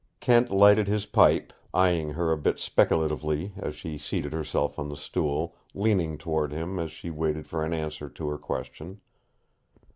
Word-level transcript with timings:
Kent 0.19 0.49
lighted 0.49 0.87
his 0.87 1.05
pipe, 1.05 1.53
eyeing 1.75 2.13
her 2.13 2.31
a 2.31 2.37
bit 2.39 2.57
speculatively 2.59 3.53
as 3.55 3.75
she 3.75 3.99
seated 3.99 4.33
herself 4.33 4.79
on 4.79 4.89
the 4.89 4.97
stool, 4.97 5.55
leaning 5.75 6.17
toward 6.17 6.51
him 6.51 6.79
as 6.79 6.91
she 6.91 7.11
waited 7.11 7.45
for 7.45 7.63
an 7.63 7.71
answer 7.71 8.09
to 8.09 8.27
her 8.29 8.39
question. 8.39 8.99